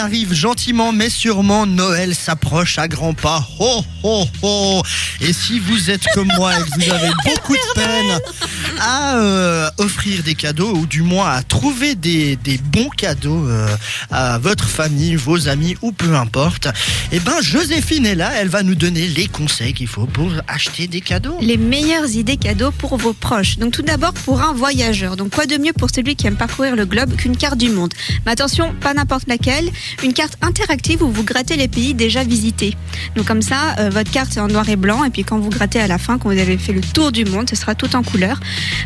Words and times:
arrive 0.00 0.32
gentiment 0.32 0.92
mais 0.92 1.10
sûrement, 1.10 1.66
Noël 1.66 2.14
s'approche 2.14 2.78
à 2.78 2.86
grands 2.86 3.14
pas. 3.14 3.44
Ho 3.58 3.84
ho 4.04 4.24
ho 4.42 4.82
Et 5.20 5.32
si 5.32 5.58
vous 5.58 5.90
êtes 5.90 6.04
comme 6.14 6.30
moi 6.36 6.56
et 6.56 6.62
que 6.62 6.68
vous 6.76 6.92
avez 6.92 7.08
beaucoup 7.24 7.54
de 7.54 7.74
peine 7.74 8.20
à 8.80 9.16
euh, 9.16 9.70
offrir 9.78 10.22
des 10.22 10.34
cadeaux 10.34 10.72
ou 10.74 10.86
du 10.86 11.02
moins 11.02 11.30
à 11.30 11.42
trouver 11.42 11.94
des, 11.94 12.36
des 12.36 12.58
bons 12.58 12.88
cadeaux 12.88 13.46
euh, 13.48 13.68
à 14.10 14.38
votre 14.38 14.68
famille, 14.68 15.16
vos 15.16 15.48
amis 15.48 15.76
ou 15.82 15.92
peu 15.92 16.14
importe, 16.14 16.68
eh 17.12 17.20
ben 17.20 17.40
Joséphine 17.40 18.06
est 18.06 18.14
là, 18.14 18.30
elle 18.36 18.48
va 18.48 18.62
nous 18.62 18.74
donner 18.74 19.06
les 19.08 19.26
conseils 19.26 19.74
qu'il 19.74 19.86
faut 19.86 20.06
pour 20.06 20.30
acheter 20.46 20.86
des 20.86 21.00
cadeaux. 21.00 21.36
Les 21.40 21.56
meilleures 21.56 22.10
idées 22.10 22.36
cadeaux 22.36 22.70
pour 22.70 22.96
vos 22.96 23.12
proches. 23.12 23.58
Donc 23.58 23.72
tout 23.72 23.82
d'abord 23.82 24.12
pour 24.12 24.40
un 24.42 24.52
voyageur. 24.52 25.16
Donc 25.16 25.30
quoi 25.30 25.46
de 25.46 25.56
mieux 25.56 25.72
pour 25.72 25.88
celui 25.94 26.16
qui 26.16 26.26
aime 26.26 26.36
parcourir 26.36 26.76
le 26.76 26.84
globe 26.84 27.14
qu'une 27.16 27.36
carte 27.36 27.58
du 27.58 27.70
monde? 27.70 27.92
Mais 28.24 28.32
attention, 28.32 28.74
pas 28.80 28.94
n'importe 28.94 29.28
laquelle 29.28 29.68
une 30.02 30.12
carte 30.12 30.36
interactive 30.42 31.02
où 31.02 31.10
vous 31.10 31.24
grattez 31.24 31.56
les 31.56 31.68
pays 31.68 31.94
déjà 31.94 32.24
visités. 32.24 32.76
Donc 33.16 33.26
comme 33.26 33.42
ça, 33.42 33.76
euh, 33.78 33.90
votre 33.90 34.10
carte 34.10 34.36
est 34.36 34.40
en 34.40 34.48
noir 34.48 34.68
et 34.68 34.76
blanc 34.76 35.04
et 35.04 35.10
puis 35.10 35.24
quand 35.24 35.38
vous 35.38 35.50
grattez 35.50 35.80
à 35.80 35.86
la 35.86 35.98
fin, 35.98 36.18
quand 36.18 36.30
vous 36.30 36.38
avez 36.38 36.58
fait 36.58 36.72
le 36.72 36.80
tour 36.80 37.12
du 37.12 37.24
monde, 37.24 37.48
ce 37.48 37.56
sera 37.56 37.74
tout 37.74 37.94
en 37.96 38.02
couleur. 38.02 38.40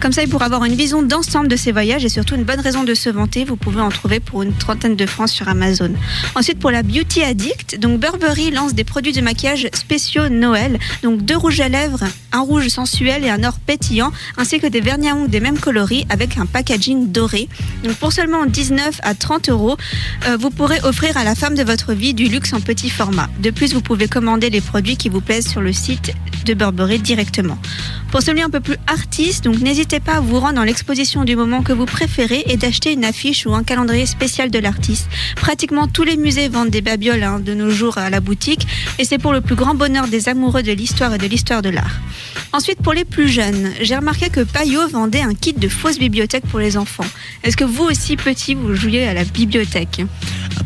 Comme 0.00 0.12
ça, 0.12 0.22
il 0.22 0.28
pourra 0.28 0.46
avoir 0.46 0.64
une 0.64 0.74
vision 0.74 1.02
d'ensemble 1.02 1.48
de 1.48 1.56
ses 1.56 1.72
voyages 1.72 2.04
et 2.04 2.08
surtout 2.08 2.34
une 2.34 2.44
bonne 2.44 2.60
raison 2.60 2.84
de 2.84 2.94
se 2.94 3.10
vanter. 3.10 3.44
Vous 3.44 3.56
pouvez 3.56 3.80
en 3.80 3.88
trouver 3.88 4.20
pour 4.20 4.42
une 4.42 4.52
trentaine 4.52 4.96
de 4.96 5.06
francs 5.06 5.28
sur 5.28 5.48
Amazon. 5.48 5.92
Ensuite, 6.34 6.58
pour 6.58 6.70
la 6.70 6.82
Beauty 6.82 7.22
Addict, 7.22 7.78
donc 7.78 8.00
Burberry 8.00 8.50
lance 8.50 8.74
des 8.74 8.84
produits 8.84 9.12
de 9.12 9.20
maquillage 9.20 9.68
spéciaux 9.72 10.28
Noël. 10.28 10.78
Donc 11.02 11.22
deux 11.22 11.36
rouges 11.36 11.60
à 11.60 11.68
lèvres, 11.68 12.04
un 12.32 12.40
rouge 12.40 12.68
sensuel 12.68 13.24
et 13.24 13.30
un 13.30 13.44
or 13.44 13.58
pétillant, 13.58 14.12
ainsi 14.36 14.60
que 14.60 14.66
des 14.66 14.80
vernis 14.80 15.08
à 15.08 15.14
ongles 15.14 15.30
des 15.30 15.40
mêmes 15.40 15.58
coloris 15.58 16.06
avec 16.08 16.38
un 16.38 16.46
packaging 16.46 17.10
doré. 17.10 17.48
Donc 17.84 17.94
pour 17.96 18.12
seulement 18.12 18.46
19 18.46 19.00
à 19.02 19.14
30 19.14 19.48
euros, 19.48 19.76
euh, 20.26 20.36
vous 20.36 20.50
pourrez 20.50 20.80
offrir 20.82 21.16
à 21.16 21.24
la 21.24 21.34
femme 21.34 21.54
de 21.54 21.62
votre 21.62 21.92
vie 21.92 22.14
du 22.14 22.24
luxe 22.24 22.52
en 22.52 22.60
petit 22.60 22.90
format. 22.90 23.28
De 23.40 23.50
plus, 23.50 23.74
vous 23.74 23.80
pouvez 23.80 24.08
commander 24.08 24.50
les 24.50 24.60
produits 24.60 24.96
qui 24.96 25.08
vous 25.08 25.20
plaisent 25.20 25.48
sur 25.48 25.60
le 25.60 25.72
site 25.72 26.12
de 26.44 26.54
Burberry 26.54 26.98
directement. 26.98 27.58
Pour 28.10 28.22
celui 28.22 28.42
un 28.42 28.50
peu 28.50 28.60
plus 28.60 28.76
artiste, 28.86 29.46
n'hésitez 29.60 30.00
pas 30.00 30.14
à 30.14 30.20
vous 30.20 30.40
rendre 30.40 30.54
dans 30.54 30.64
l'exposition 30.64 31.24
du 31.24 31.36
moment 31.36 31.62
que 31.62 31.72
vous 31.72 31.86
préférez 31.86 32.44
et 32.46 32.56
d'acheter 32.56 32.92
une 32.92 33.04
affiche 33.04 33.46
ou 33.46 33.54
un 33.54 33.62
calendrier 33.62 34.06
spécial 34.06 34.50
de 34.50 34.58
l'artiste. 34.58 35.08
Pratiquement 35.36 35.88
tous 35.88 36.04
les 36.04 36.16
musées 36.16 36.48
vendent 36.48 36.70
des 36.70 36.80
babioles 36.80 37.22
hein, 37.22 37.40
de 37.40 37.54
nos 37.54 37.70
jours 37.70 37.98
à 37.98 38.10
la 38.10 38.20
boutique 38.20 38.66
et 38.98 39.04
c'est 39.04 39.18
pour 39.18 39.32
le 39.32 39.40
plus 39.40 39.54
grand 39.54 39.74
bonheur 39.74 40.08
des 40.08 40.28
amoureux 40.28 40.62
de 40.62 40.72
l'histoire 40.72 41.14
et 41.14 41.18
de 41.18 41.26
l'histoire 41.26 41.62
de 41.62 41.70
l'art. 41.70 42.00
Ensuite, 42.52 42.80
pour 42.82 42.92
les 42.92 43.04
plus 43.04 43.28
jeunes, 43.28 43.72
j'ai 43.80 43.96
remarqué 43.96 44.30
que 44.30 44.40
Payot 44.40 44.88
vendait 44.88 45.20
un 45.20 45.34
kit 45.34 45.52
de 45.52 45.68
fausses 45.68 45.98
bibliothèques 45.98 46.46
pour 46.46 46.58
les 46.58 46.76
enfants. 46.76 47.06
Est-ce 47.44 47.56
que 47.56 47.64
vous 47.64 47.84
aussi, 47.84 48.16
petit, 48.16 48.54
vous 48.54 48.74
jouiez 48.74 49.06
à 49.06 49.14
la 49.14 49.24
bibliothèque? 49.24 50.02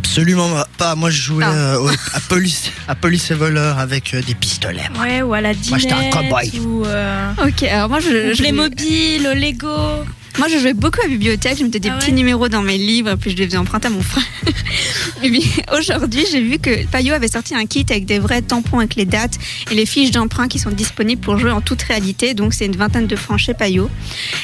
Absolument 0.04 0.48
pas. 0.78 0.94
Moi, 0.96 1.10
je 1.10 1.22
jouais 1.22 1.44
Ah. 1.46 1.52
euh, 1.52 1.78
au- 1.78 1.88
à, 1.88 2.20
police, 2.28 2.70
à 2.88 2.94
police 2.94 3.30
et 3.30 3.34
voleur 3.34 3.78
avec 3.78 4.12
euh, 4.14 4.20
des 4.22 4.34
pistolets. 4.34 4.88
moi. 4.94 5.04
Ouais, 5.04 5.22
ou 5.22 5.32
à 5.32 5.40
la 5.40 5.52
Moi, 5.70 5.78
j'étais 5.78 5.92
un 5.92 5.98
dinette, 6.00 6.12
cow-boy. 6.14 6.60
ou 6.60 6.84
euh, 6.84 7.32
Ok, 7.46 7.62
alors 7.62 7.88
moi 7.88 8.00
je, 8.00 8.30
au 8.32 8.34
je 8.34 8.38
Playmobil, 8.42 9.26
au 9.26 9.32
Lego. 9.34 10.04
Moi, 10.38 10.48
je 10.48 10.58
jouais 10.58 10.74
beaucoup 10.74 11.00
à 11.00 11.04
la 11.04 11.10
bibliothèque, 11.10 11.58
je 11.58 11.64
mettais 11.64 11.78
des 11.78 11.90
Ah 11.90 11.98
petits 11.98 12.12
numéros 12.12 12.48
dans 12.48 12.62
mes 12.62 12.78
livres, 12.78 13.14
puis 13.16 13.30
je 13.30 13.36
les 13.36 13.46
faisais 13.46 13.58
emprunter 13.58 13.88
à 13.88 13.90
mon 13.90 14.00
frère. 14.00 14.24
et 15.22 15.30
puis 15.30 15.44
aujourd'hui, 15.76 16.24
j'ai 16.30 16.40
vu 16.40 16.58
que 16.58 16.86
Payot 16.86 17.14
avait 17.14 17.28
sorti 17.28 17.54
un 17.54 17.66
kit 17.66 17.84
avec 17.90 18.06
des 18.06 18.18
vrais 18.18 18.42
tampons 18.42 18.78
avec 18.78 18.94
les 18.94 19.04
dates 19.04 19.38
et 19.70 19.74
les 19.74 19.86
fiches 19.86 20.10
d'emprunt 20.10 20.48
qui 20.48 20.58
sont 20.58 20.70
disponibles 20.70 21.20
pour 21.20 21.38
jouer 21.38 21.50
en 21.50 21.60
toute 21.60 21.82
réalité. 21.82 22.34
Donc, 22.34 22.54
c'est 22.54 22.66
une 22.66 22.76
vingtaine 22.76 23.06
de 23.06 23.16
francs 23.16 23.38
chez 23.38 23.54
Payot. 23.54 23.90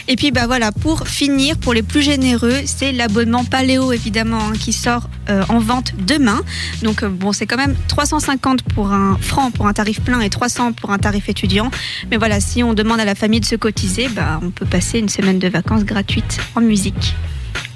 Et 0.08 0.16
puis, 0.16 0.30
bah 0.30 0.46
voilà, 0.46 0.72
pour 0.72 1.08
finir, 1.08 1.56
pour 1.56 1.72
les 1.72 1.82
plus 1.82 2.02
généreux, 2.02 2.60
c'est 2.66 2.92
l'abonnement 2.92 3.44
Paléo, 3.44 3.92
évidemment, 3.92 4.48
hein, 4.48 4.52
qui 4.58 4.72
sort 4.72 5.08
euh, 5.30 5.42
en 5.48 5.58
vente 5.58 5.92
demain. 5.98 6.40
Donc, 6.82 7.02
euh, 7.02 7.08
bon, 7.08 7.32
c'est 7.32 7.46
quand 7.46 7.56
même 7.56 7.74
350 7.88 8.62
pour 8.62 8.92
un 8.92 9.16
franc 9.20 9.50
pour 9.50 9.66
un 9.66 9.72
tarif 9.72 10.00
plein 10.00 10.20
et 10.20 10.30
300 10.30 10.72
pour 10.72 10.90
un 10.90 10.98
tarif 10.98 11.28
étudiant. 11.28 11.70
Mais 12.10 12.18
voilà, 12.18 12.40
si 12.40 12.62
on 12.62 12.74
demande 12.74 13.00
à 13.00 13.04
la 13.04 13.14
famille 13.14 13.40
de 13.40 13.46
se 13.46 13.56
cotiser, 13.56 14.08
bah, 14.08 14.38
on 14.42 14.50
peut 14.50 14.66
passer 14.66 14.98
une 14.98 15.08
semaine 15.08 15.38
de 15.38 15.48
vacances 15.48 15.77
gratuites 15.84 16.38
en 16.54 16.60
musique. 16.60 17.14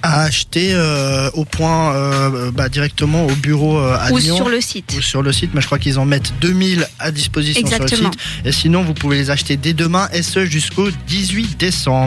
À 0.05 0.23
acheter 0.23 0.71
euh, 0.73 1.31
au 1.35 1.45
point 1.45 1.95
euh, 1.95 2.51
bah, 2.51 2.69
directement 2.69 3.25
au 3.25 3.35
bureau 3.37 3.79
euh, 3.79 3.97
à 4.01 4.11
Ou 4.11 4.19
Lyon. 4.19 4.35
sur 4.35 4.49
le 4.49 4.61
site. 4.61 4.95
ou 4.99 5.01
sur 5.01 5.23
le 5.23 5.33
site, 5.33 5.51
mais 5.55 5.61
je 5.61 5.67
crois 5.67 5.79
qu'ils 5.79 6.01
en 6.01 6.05
mettent 6.05 6.33
2000 6.41 6.89
à 6.99 7.13
disposition 7.13 7.65
sur 7.65 7.77
Exactement. 7.77 8.11
le 8.11 8.19
site. 8.19 8.47
Et 8.47 8.51
sinon, 8.51 8.83
vous 8.83 8.95
pouvez 8.95 9.17
les 9.17 9.31
acheter 9.31 9.57
dès 9.57 9.75
demain 9.75 10.09
et 10.13 10.23
ce 10.23 10.45
jusqu'au 10.45 10.89
18 11.07 11.57
décembre. 11.57 12.01